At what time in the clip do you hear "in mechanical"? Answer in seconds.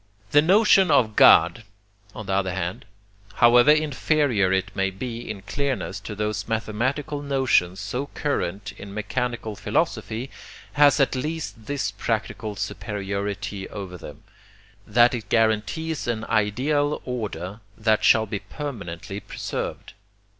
8.79-9.55